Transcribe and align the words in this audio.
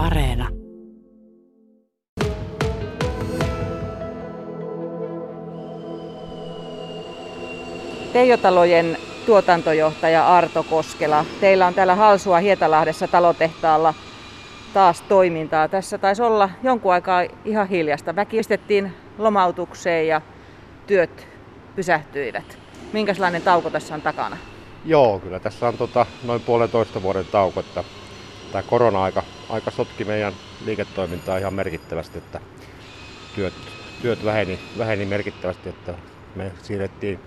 Areena. 0.00 0.48
Teijotalojen 8.12 8.96
tuotantojohtaja 9.26 10.36
Arto 10.36 10.62
Koskela. 10.62 11.24
Teillä 11.40 11.66
on 11.66 11.74
täällä 11.74 11.94
Halsua 11.94 12.38
Hietalahdessa 12.38 13.08
talotehtaalla 13.08 13.94
taas 14.74 15.02
toimintaa. 15.02 15.68
Tässä 15.68 15.98
taisi 15.98 16.22
olla 16.22 16.50
jonkun 16.62 16.92
aikaa 16.92 17.22
ihan 17.44 17.68
hiljasta. 17.68 18.16
Väki 18.16 18.36
pistettiin 18.36 18.92
lomautukseen 19.18 20.08
ja 20.08 20.20
työt 20.86 21.28
pysähtyivät. 21.76 22.58
Minkälainen 22.92 23.42
tauko 23.42 23.70
tässä 23.70 23.94
on 23.94 24.02
takana? 24.02 24.36
Joo, 24.84 25.18
kyllä 25.18 25.40
tässä 25.40 25.68
on 25.68 25.76
tota, 25.76 26.06
noin 26.24 26.40
puolentoista 26.40 27.02
vuoden 27.02 27.26
tauko. 27.32 27.60
Että 27.60 27.84
tämä 28.52 28.62
korona-aika 28.62 29.22
aika 29.48 29.70
sotki 29.70 30.04
meidän 30.04 30.32
liiketoimintaa 30.64 31.38
ihan 31.38 31.54
merkittävästi, 31.54 32.18
että 32.18 32.40
työt, 33.34 33.54
työt 34.02 34.24
väheni, 34.24 34.58
väheni 34.78 35.06
merkittävästi, 35.06 35.68
että 35.68 35.94
me 36.34 36.52
siirrettiin 36.62 37.20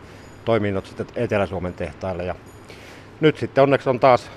toiminnot 0.46 0.86
sitten 0.86 1.08
Etelä-Suomen 1.16 1.74
tehtaille 1.74 2.26
ja 2.26 2.36
nyt 3.20 3.38
sitten 3.38 3.64
onneksi 3.64 3.90
on 3.90 4.00
taas 4.00 4.32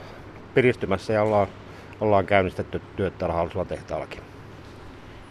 piristymässä 0.55 1.13
ja 1.13 1.23
ollaan, 1.23 1.49
ollaan 2.01 2.27
käynnistetty 2.27 2.81
työt 2.97 3.19
täällä 3.19 3.35
Halsuan 3.35 3.67
tehtaallakin. 3.67 4.21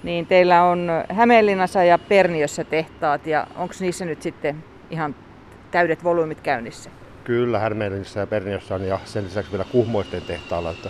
Niin, 0.03 0.27
teillä 0.27 0.63
on 0.63 0.89
Hämeenlinnassa 1.09 1.83
ja 1.83 1.97
Perniössä 1.97 2.63
tehtaat 2.63 3.27
ja 3.27 3.47
onko 3.55 3.73
niissä 3.79 4.05
nyt 4.05 4.21
sitten 4.21 4.63
ihan 4.89 5.15
täydet 5.71 6.03
volyymit 6.03 6.41
käynnissä? 6.41 6.89
Kyllä, 7.23 7.59
Hämeenlinnassa 7.59 8.19
ja 8.19 8.27
Perniössä 8.27 8.75
on 8.75 8.87
ja 8.87 8.99
sen 9.05 9.25
lisäksi 9.25 9.51
vielä 9.51 9.65
Kuhmoisten 9.71 10.21
tehtaalla, 10.21 10.71
että 10.71 10.89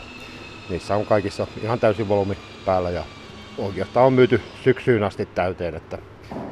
niissä 0.70 0.96
on 0.96 1.06
kaikissa 1.06 1.48
ihan 1.64 1.80
täysin 1.80 2.10
volyymi 2.10 2.38
päällä 2.66 2.90
ja 2.90 3.04
oikeastaan 3.58 4.06
on 4.06 4.14
myyty 4.14 4.42
syksyyn 4.64 5.04
asti 5.04 5.26
täyteen, 5.26 5.76
että 5.76 5.98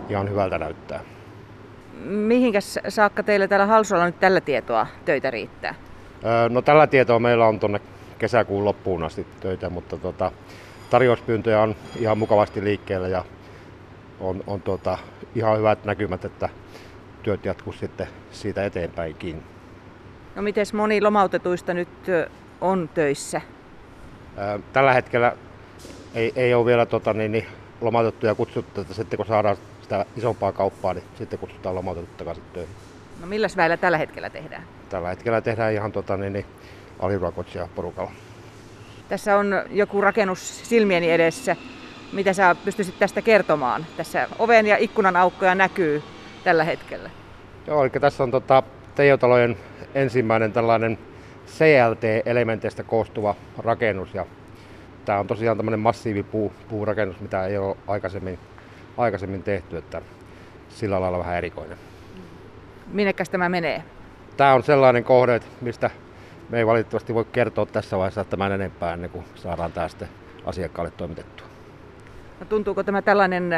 ihan 0.09 0.29
hyvältä 0.29 0.57
näyttää. 0.57 0.99
Mihinkäs 2.03 2.79
saakka 2.89 3.23
teille 3.23 3.47
täällä 3.47 3.65
Halsualla 3.65 4.05
nyt 4.05 4.19
tällä 4.19 4.41
tietoa 4.41 4.87
töitä 5.05 5.31
riittää? 5.31 5.75
No 6.49 6.61
tällä 6.61 6.87
tietoa 6.87 7.19
meillä 7.19 7.47
on 7.47 7.59
tuonne 7.59 7.81
kesäkuun 8.19 8.65
loppuun 8.65 9.03
asti 9.03 9.27
töitä, 9.39 9.69
mutta 9.69 9.97
tota, 9.97 10.31
tarjouspyyntöjä 10.89 11.61
on 11.61 11.75
ihan 11.99 12.17
mukavasti 12.17 12.63
liikkeellä 12.63 13.07
ja 13.07 13.25
on, 14.19 14.43
on 14.47 14.61
tota, 14.61 14.97
ihan 15.35 15.57
hyvät 15.57 15.85
näkymät, 15.85 16.25
että 16.25 16.49
työt 17.23 17.45
jatkuu 17.45 17.73
sitten 17.73 18.07
siitä 18.31 18.65
eteenpäinkin. 18.65 19.43
No 20.35 20.41
miten 20.41 20.65
moni 20.73 21.01
lomautetuista 21.01 21.73
nyt 21.73 21.89
on 22.61 22.89
töissä? 22.93 23.41
Tällä 24.73 24.93
hetkellä 24.93 25.33
ei, 26.15 26.33
ei 26.35 26.53
ole 26.53 26.65
vielä 26.65 26.85
tota, 26.85 27.13
niin, 27.13 27.31
niin, 27.31 27.45
lomautettuja 27.81 28.35
kutsuttu, 28.35 28.81
että 28.81 28.93
sitten 28.93 29.17
kun 29.17 29.25
saadaan 29.25 29.57
sitä 29.81 30.05
isompaa 30.17 30.51
kauppaa, 30.51 30.93
niin 30.93 31.03
sitten 31.17 31.39
kutsutaan 31.39 31.75
lomautetut 31.75 32.17
takaisin 32.17 32.43
töihin. 32.53 32.75
No 33.21 33.27
millä 33.27 33.47
väillä 33.57 33.77
tällä 33.77 33.97
hetkellä 33.97 34.29
tehdään? 34.29 34.63
Tällä 34.89 35.09
hetkellä 35.09 35.41
tehdään 35.41 35.73
ihan 35.73 35.91
tota, 35.91 36.17
niin, 36.17 36.33
niin, 36.33 36.45
aliruokotsia 36.99 37.67
porukalla. 37.75 38.11
Tässä 39.09 39.37
on 39.37 39.63
joku 39.71 40.01
rakennus 40.01 40.69
silmieni 40.69 41.11
edessä. 41.11 41.55
Mitä 42.13 42.33
sä 42.33 42.55
pystyisit 42.65 42.99
tästä 42.99 43.21
kertomaan? 43.21 43.85
Tässä 43.97 44.27
oven 44.39 44.67
ja 44.67 44.77
ikkunan 44.77 45.15
aukkoja 45.15 45.55
näkyy 45.55 46.03
tällä 46.43 46.63
hetkellä. 46.63 47.09
Joo, 47.67 47.83
eli 47.83 47.89
tässä 47.89 48.23
on 48.23 48.31
tota, 48.31 48.63
Teijotalojen 48.95 49.57
ensimmäinen 49.95 50.53
tällainen 50.53 50.97
CLT-elementeistä 51.47 52.83
koostuva 52.83 53.35
rakennus. 53.57 54.13
Ja 54.13 54.25
tämä 55.05 55.19
on 55.19 55.27
tosiaan 55.27 55.57
tämmöinen 55.57 55.79
massiivipuu, 55.79 56.53
puurakennus, 56.69 57.19
mitä 57.19 57.45
ei 57.45 57.57
ole 57.57 57.77
aikaisemmin, 57.87 58.39
aikaisemmin 58.97 59.43
tehty, 59.43 59.77
että 59.77 60.01
sillä 60.69 61.01
lailla 61.01 61.19
vähän 61.19 61.37
erikoinen. 61.37 61.77
Minnekäs 62.87 63.29
tämä 63.29 63.49
menee? 63.49 63.83
Tämä 64.37 64.53
on 64.53 64.63
sellainen 64.63 65.03
kohde, 65.03 65.39
mistä 65.61 65.89
me 66.49 66.57
ei 66.57 66.65
valitettavasti 66.65 67.13
voi 67.13 67.25
kertoa 67.31 67.65
tässä 67.65 67.97
vaiheessa 67.97 68.23
tämän 68.23 68.51
enempää 68.51 68.93
ennen 68.93 69.09
kuin 69.09 69.25
saadaan 69.35 69.71
tämä 69.71 69.87
sitten 69.87 70.09
asiakkaalle 70.45 70.91
toimitettua. 70.91 71.47
No, 72.39 72.45
tuntuuko 72.45 72.83
tämä 72.83 73.01
tällainen 73.01 73.49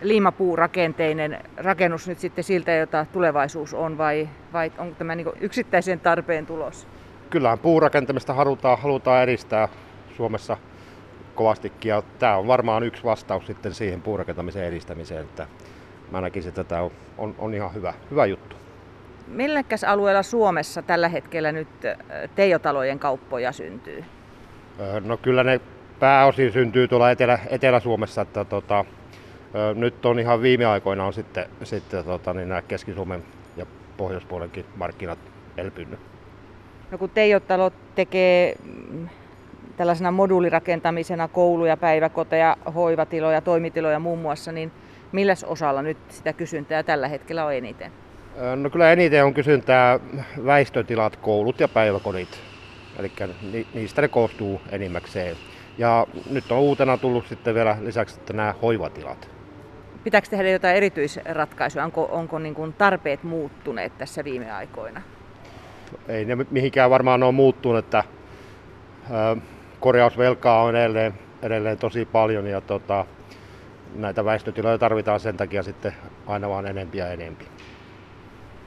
liimapuurakenteinen 0.00 1.38
rakennus 1.56 2.08
nyt 2.08 2.18
sitten 2.18 2.44
siltä, 2.44 2.72
jota 2.72 3.06
tulevaisuus 3.12 3.74
on, 3.74 3.98
vai, 3.98 4.28
vai 4.52 4.72
onko 4.78 4.94
tämä 4.98 5.14
niin 5.14 5.26
yksittäisen 5.40 6.00
tarpeen 6.00 6.46
tulos? 6.46 6.86
Kyllähän 7.30 7.58
puurakentamista 7.58 8.34
halutaan, 8.34 8.78
halutaan 8.78 9.22
edistää 9.22 9.68
Suomessa 10.16 10.56
kovastikin, 11.34 11.88
ja 11.88 12.02
tämä 12.18 12.36
on 12.36 12.46
varmaan 12.46 12.82
yksi 12.82 13.04
vastaus 13.04 13.46
sitten 13.46 13.74
siihen 13.74 14.02
puurakentamisen 14.02 14.64
edistämiseen, 14.64 15.24
että 15.24 15.46
mä 16.10 16.20
näkisin, 16.20 16.48
että 16.48 16.64
tämä 16.64 16.82
on, 16.82 16.90
on, 17.18 17.34
on 17.38 17.54
ihan 17.54 17.74
hyvä, 17.74 17.94
hyvä 18.10 18.26
juttu. 18.26 18.56
Milläkäs 19.26 19.84
alueella 19.84 20.22
Suomessa 20.22 20.82
tällä 20.82 21.08
hetkellä 21.08 21.52
nyt 21.52 21.68
teijotalojen 22.34 22.98
kauppoja 22.98 23.52
syntyy? 23.52 24.04
No 25.04 25.16
kyllä 25.16 25.44
ne 25.44 25.60
pääosin 26.00 26.52
syntyy 26.52 26.88
tuolla 26.88 27.10
Etelä, 27.10 27.38
Etelä-Suomessa, 27.48 28.22
että 28.22 28.44
tota, 28.44 28.84
nyt 29.74 30.06
on 30.06 30.18
ihan 30.18 30.42
viime 30.42 30.66
aikoina 30.66 31.04
on 31.04 31.12
sitten, 31.12 31.46
sitten 31.62 32.04
tota, 32.04 32.34
niin 32.34 32.48
nämä 32.48 32.62
Keski-Suomen 32.62 33.22
ja 33.56 33.66
Pohjoispuolenkin 33.96 34.64
markkinat 34.76 35.18
elpynyt. 35.56 36.00
No 36.90 36.98
kun 36.98 37.10
Teijotalo 37.10 37.70
tekee 37.94 38.54
mm, 38.64 39.08
tällaisena 39.76 40.10
moduulirakentamisena 40.10 41.28
kouluja, 41.28 41.76
päiväkoteja, 41.76 42.56
hoivatiloja, 42.74 43.40
toimitiloja 43.40 43.98
muun 43.98 44.18
muassa, 44.18 44.52
niin 44.52 44.72
milläs 45.12 45.44
osalla 45.44 45.82
nyt 45.82 45.98
sitä 46.08 46.32
kysyntää 46.32 46.82
tällä 46.82 47.08
hetkellä 47.08 47.44
on 47.44 47.54
eniten? 47.54 47.92
No 48.56 48.70
kyllä 48.70 48.92
eniten 48.92 49.24
on 49.24 49.34
kysyntää 49.34 50.00
väistötilat, 50.44 51.16
koulut 51.16 51.60
ja 51.60 51.68
päiväkodit. 51.68 52.40
Eli 52.98 53.12
niistä 53.74 54.02
ne 54.02 54.08
koostuu 54.08 54.60
enimmäkseen. 54.70 55.36
Ja 55.78 56.06
nyt 56.30 56.52
on 56.52 56.58
uutena 56.58 56.96
tullut 56.96 57.26
sitten 57.26 57.54
vielä 57.54 57.76
lisäksi 57.80 58.16
että 58.20 58.32
nämä 58.32 58.54
hoivatilat. 58.62 59.30
Pitääkö 60.04 60.28
tehdä 60.30 60.50
jotain 60.50 60.76
erityisratkaisuja? 60.76 61.84
Onko, 61.84 62.08
onko 62.12 62.38
niin 62.38 62.54
kuin 62.54 62.72
tarpeet 62.72 63.22
muuttuneet 63.22 63.98
tässä 63.98 64.24
viime 64.24 64.50
aikoina? 64.52 65.02
Ei 66.08 66.24
ne 66.24 66.36
mihinkään 66.50 66.90
varmaan 66.90 67.22
ole 67.22 67.32
muuttunut, 67.32 67.78
että 67.78 68.04
korjausvelkaa 69.80 70.62
on 70.62 70.76
edelleen, 70.76 71.14
edelleen 71.42 71.78
tosi 71.78 72.04
paljon 72.04 72.46
ja 72.46 72.60
tota, 72.60 73.04
näitä 73.94 74.24
väistötiloja 74.24 74.78
tarvitaan 74.78 75.20
sen 75.20 75.36
takia 75.36 75.62
sitten 75.62 75.92
aina 76.26 76.48
vaan 76.48 76.66
enempi 76.66 76.98
ja 76.98 77.08
enempi. 77.08 77.44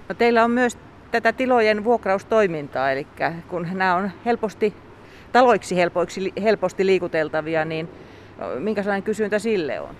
No 0.09 0.16
teillä 0.16 0.44
on 0.44 0.52
myös 0.52 0.78
tätä 1.12 1.34
tilojen 1.34 1.84
vuokraustoimintaa, 1.84 2.91
eli 2.91 3.08
kun 3.47 3.68
nämä 3.74 3.96
on 3.96 4.12
helposti 4.25 4.74
taloiksi 5.31 5.75
helpoiksi, 5.75 6.34
helposti 6.44 6.85
liikuteltavia, 6.85 7.66
niin 7.66 7.90
minkälainen 8.59 9.03
kysyntä 9.03 9.40
sille 9.40 9.79
on? 9.79 9.96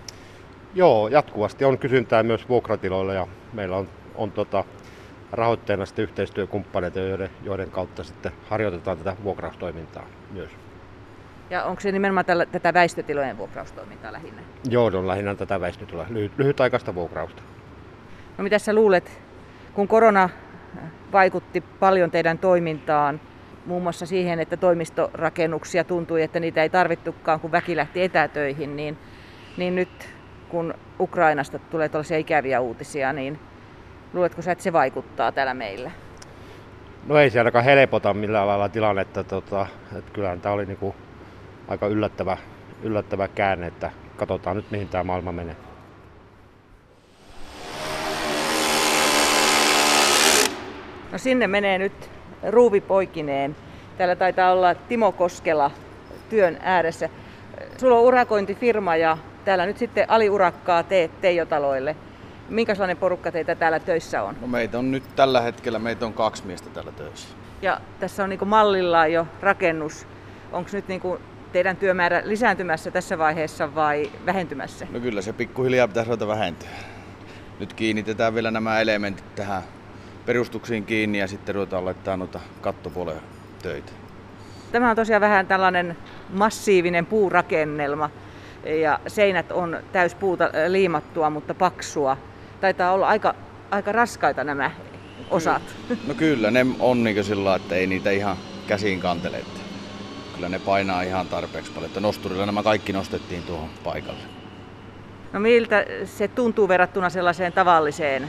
Joo, 0.74 1.08
jatkuvasti 1.08 1.64
on 1.64 1.78
kysyntää 1.78 2.22
myös 2.22 2.48
vuokratiloille 2.48 3.14
ja 3.14 3.26
meillä 3.52 3.76
on, 3.76 3.88
on 4.14 4.32
tota, 4.32 4.64
rahoitteena 5.32 5.86
sitten 5.86 6.02
yhteistyökumppaneita, 6.02 6.98
joiden, 6.98 7.30
joiden 7.42 7.70
kautta 7.70 8.04
sitten 8.04 8.32
harjoitetaan 8.48 8.98
tätä 8.98 9.16
vuokraustoimintaa 9.24 10.06
myös. 10.30 10.50
Ja 11.50 11.64
onko 11.64 11.80
se 11.80 11.92
nimenomaan 11.92 12.26
tällä, 12.26 12.46
tätä 12.46 12.74
väistötilojen 12.74 13.38
vuokraustoimintaa 13.38 14.12
lähinnä? 14.12 14.42
Joo, 14.70 14.86
on 14.86 15.08
lähinnä 15.08 15.34
tätä 15.34 15.60
väistötiloa, 15.60 16.06
lyhyt, 16.08 16.32
lyhytaikaista 16.38 16.94
vuokrausta. 16.94 17.42
No 18.38 18.44
mitä 18.44 18.58
sä 18.58 18.74
luulet, 18.74 19.22
kun 19.74 19.88
korona 19.88 20.28
vaikutti 21.12 21.60
paljon 21.60 22.10
teidän 22.10 22.38
toimintaan, 22.38 23.20
muun 23.66 23.82
muassa 23.82 24.06
siihen, 24.06 24.40
että 24.40 24.56
toimistorakennuksia 24.56 25.84
tuntui, 25.84 26.22
että 26.22 26.40
niitä 26.40 26.62
ei 26.62 26.70
tarvittukaan, 26.70 27.40
kun 27.40 27.52
väki 27.52 27.76
lähti 27.76 28.02
etätöihin, 28.02 28.76
niin, 28.76 28.98
niin 29.56 29.74
nyt 29.74 30.08
kun 30.48 30.74
Ukrainasta 31.00 31.58
tulee 31.58 31.88
tällaisia 31.88 32.18
ikäviä 32.18 32.60
uutisia, 32.60 33.12
niin 33.12 33.38
luuletko 34.12 34.42
sä, 34.42 34.52
että 34.52 34.64
se 34.64 34.72
vaikuttaa 34.72 35.32
täällä 35.32 35.54
meillä? 35.54 35.90
No 37.06 37.18
ei 37.18 37.30
se 37.30 37.38
ainakaan 37.38 37.64
helpota 37.64 38.14
millään 38.14 38.46
lailla 38.46 38.68
tilannetta. 38.68 39.24
Tota, 39.24 39.66
että 39.98 40.12
kyllähän 40.12 40.40
tämä 40.40 40.54
oli 40.54 40.66
niinku 40.66 40.94
aika 41.68 41.86
yllättävä, 41.86 42.36
yllättävä 42.82 43.28
käänne, 43.28 43.66
että 43.66 43.90
katsotaan 44.16 44.56
nyt 44.56 44.70
mihin 44.70 44.88
tämä 44.88 45.04
maailma 45.04 45.32
menee. 45.32 45.56
No 51.12 51.18
sinne 51.18 51.46
menee 51.46 51.78
nyt 51.78 52.10
ruuvi 52.48 52.80
poikineen. 52.80 53.56
Täällä 53.98 54.16
taitaa 54.16 54.52
olla 54.52 54.74
Timo 54.74 55.12
Koskela 55.12 55.70
työn 56.30 56.58
ääressä. 56.62 57.08
Sulla 57.76 57.96
on 57.96 58.02
urakointifirma 58.02 58.96
ja 58.96 59.18
täällä 59.44 59.66
nyt 59.66 59.78
sitten 59.78 60.10
aliurakkaa 60.10 60.82
teet 60.82 61.20
Teijotaloille. 61.20 61.96
Minkälainen 62.50 62.96
porukka 62.96 63.32
teitä 63.32 63.54
täällä 63.54 63.80
töissä 63.80 64.22
on? 64.22 64.36
No 64.40 64.46
meitä 64.46 64.78
on 64.78 64.90
nyt 64.90 65.02
tällä 65.16 65.40
hetkellä, 65.40 65.78
meitä 65.78 66.06
on 66.06 66.12
kaksi 66.12 66.46
miestä 66.46 66.70
täällä 66.70 66.92
töissä. 66.92 67.28
Ja 67.62 67.80
tässä 68.00 68.24
on 68.24 68.30
niin 68.30 68.48
mallillaan 68.48 69.12
jo 69.12 69.26
rakennus. 69.40 70.06
Onko 70.52 70.70
nyt 70.72 70.88
niin 70.88 71.02
teidän 71.52 71.76
työmäärä 71.76 72.22
lisääntymässä 72.24 72.90
tässä 72.90 73.18
vaiheessa 73.18 73.74
vai 73.74 74.10
vähentymässä? 74.26 74.86
No 74.90 75.00
kyllä 75.00 75.22
se 75.22 75.32
pikkuhiljaa 75.32 75.88
pitäisi 75.88 76.10
ruveta 76.10 76.26
vähentyä. 76.26 76.68
Nyt 77.60 77.72
kiinnitetään 77.72 78.34
vielä 78.34 78.50
nämä 78.50 78.80
elementit 78.80 79.34
tähän 79.34 79.62
perustuksiin 80.26 80.84
kiinni 80.84 81.18
ja 81.18 81.28
sitten 81.28 81.54
ruvetaan 81.54 81.84
laittaa 81.84 82.16
noita 82.16 82.40
kattopuolen 82.60 83.20
töitä. 83.62 83.92
Tämä 84.72 84.90
on 84.90 84.96
tosiaan 84.96 85.20
vähän 85.20 85.46
tällainen 85.46 85.96
massiivinen 86.32 87.06
puurakennelma 87.06 88.10
ja 88.82 89.00
seinät 89.06 89.52
on 89.52 89.78
täyspuuta 89.92 90.50
liimattua, 90.68 91.30
mutta 91.30 91.54
paksua. 91.54 92.16
Taitaa 92.60 92.92
olla 92.92 93.08
aika, 93.08 93.34
aika 93.70 93.92
raskaita 93.92 94.44
nämä 94.44 94.70
osat. 95.30 95.62
No 96.06 96.14
kyllä, 96.14 96.50
ne 96.50 96.66
on 96.78 97.04
niin 97.04 97.24
sillä 97.24 97.54
että 97.54 97.74
ei 97.74 97.86
niitä 97.86 98.10
ihan 98.10 98.36
käsiin 98.66 99.00
kantele. 99.00 99.36
Että 99.36 99.60
kyllä 100.34 100.48
ne 100.48 100.58
painaa 100.58 101.02
ihan 101.02 101.26
tarpeeksi 101.26 101.72
paljon. 101.72 101.88
Että 101.88 102.00
nosturilla 102.00 102.46
nämä 102.46 102.62
kaikki 102.62 102.92
nostettiin 102.92 103.42
tuohon 103.42 103.68
paikalle. 103.84 104.20
No 105.32 105.40
miltä 105.40 105.84
se 106.04 106.28
tuntuu 106.28 106.68
verrattuna 106.68 107.10
sellaiseen 107.10 107.52
tavalliseen, 107.52 108.28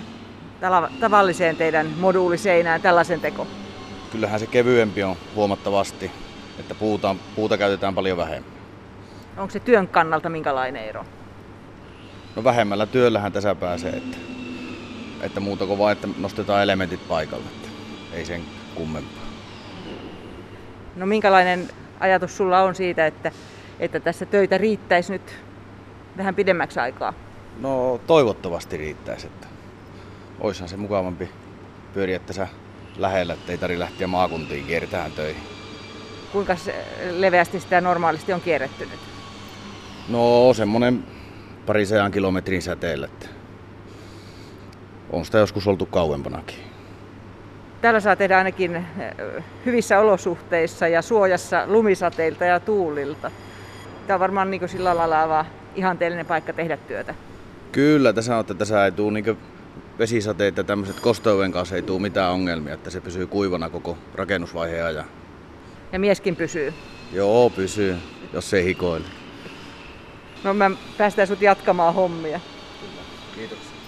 tavalliseen 0.99 1.55
teidän 1.55 1.87
moduuliseinään, 1.99 2.81
tällaisen 2.81 3.21
teko? 3.21 3.47
Kyllähän 4.11 4.39
se 4.39 4.47
kevyempi 4.47 5.03
on 5.03 5.15
huomattavasti, 5.35 6.11
että 6.59 6.75
puuta, 6.75 7.15
puuta 7.35 7.57
käytetään 7.57 7.95
paljon 7.95 8.17
vähemmän. 8.17 8.51
Onko 9.37 9.51
se 9.51 9.59
työn 9.59 9.87
kannalta 9.87 10.29
minkälainen 10.29 10.83
ero? 10.83 11.05
No 12.35 12.43
vähemmällä 12.43 12.85
työllähän 12.85 13.31
tässä 13.31 13.55
pääsee, 13.55 13.91
että, 13.91 14.17
että 15.21 15.39
muuta 15.39 15.65
kuin 15.65 15.79
vaan, 15.79 15.91
että 15.91 16.07
nostetaan 16.17 16.63
elementit 16.63 17.07
paikalle. 17.07 17.45
Että 17.45 17.69
ei 18.13 18.25
sen 18.25 18.41
kummempaa. 18.75 19.23
No 20.95 21.05
minkälainen 21.05 21.69
ajatus 21.99 22.37
sulla 22.37 22.61
on 22.61 22.75
siitä, 22.75 23.07
että, 23.07 23.31
että 23.79 23.99
tässä 23.99 24.25
töitä 24.25 24.57
riittäisi 24.57 25.11
nyt 25.11 25.35
vähän 26.17 26.35
pidemmäksi 26.35 26.79
aikaa? 26.79 27.13
No 27.59 28.01
toivottavasti 28.07 28.77
riittäisi, 28.77 29.27
että 29.27 29.47
oishan 30.39 30.69
se 30.69 30.77
mukavampi 30.77 31.29
pyöriä 31.93 32.19
tässä 32.19 32.47
lähellä, 32.97 33.33
ettei 33.33 33.57
tarvitse 33.57 33.79
lähteä 33.79 34.07
maakuntiin 34.07 34.65
kiertämään 34.65 35.11
töihin. 35.11 35.43
Kuinka 36.31 36.55
leveästi 37.11 37.59
sitä 37.59 37.81
normaalisti 37.81 38.33
on 38.33 38.41
kierretty 38.41 38.85
nyt? 38.85 38.99
No 40.09 40.53
semmonen 40.53 41.03
parisajan 41.65 42.11
kilometrin 42.11 42.61
säteellä. 42.61 43.05
Että 43.05 43.27
on 45.11 45.25
sitä 45.25 45.37
joskus 45.37 45.67
oltu 45.67 45.85
kauempanakin. 45.85 46.57
Täällä 47.81 47.99
saa 47.99 48.15
tehdä 48.15 48.37
ainakin 48.37 48.75
eh, 48.75 48.85
hyvissä 49.65 49.99
olosuhteissa 49.99 50.87
ja 50.87 51.01
suojassa 51.01 51.63
lumisateilta 51.67 52.45
ja 52.45 52.59
tuulilta. 52.59 53.31
Tämä 54.07 54.15
on 54.15 54.19
varmaan 54.19 54.51
niin 54.51 54.69
sillä 54.69 54.97
lailla 54.97 55.45
ihanteellinen 55.75 56.25
paikka 56.25 56.53
tehdä 56.53 56.77
työtä. 56.77 57.15
Kyllä, 57.71 58.13
tässä 58.13 58.35
on, 58.35 58.41
että 58.41 58.53
tässä 58.53 58.85
ei 58.85 58.91
tule 58.91 59.11
niin 59.11 59.37
vesisateet 59.99 60.57
ja 60.57 60.63
tämmöiset 60.63 60.99
kosteuden 60.99 61.51
kanssa 61.51 61.75
ei 61.75 61.81
tule 61.81 62.01
mitään 62.01 62.31
ongelmia, 62.31 62.73
että 62.73 62.89
se 62.89 63.01
pysyy 63.01 63.27
kuivana 63.27 63.69
koko 63.69 63.97
rakennusvaiheen 64.15 64.85
ajan. 64.85 65.05
Ja 65.91 65.99
mieskin 65.99 66.35
pysyy? 66.35 66.73
Joo, 67.13 67.49
pysyy, 67.49 67.97
jos 68.33 68.49
se 68.49 68.57
ei 68.57 68.65
hikoile. 68.65 69.05
No 70.43 70.53
mä 70.53 70.71
päästään 70.97 71.27
sut 71.27 71.41
jatkamaan 71.41 71.93
hommia. 71.93 72.39
Kiitoksia. 73.35 73.80